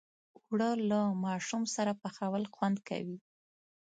اوړه 0.47 0.69
له 0.89 0.99
ماشوم 1.23 1.63
سره 1.75 1.91
پخول 2.01 2.43
خوند 2.53 2.77
کوي 2.89 3.17